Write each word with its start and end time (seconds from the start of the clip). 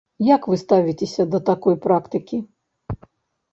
Як 0.27 0.45
вы 0.53 0.57
ставіцеся 0.61 1.27
да 1.35 1.43
такой 1.51 1.75
практыкі? 1.85 2.43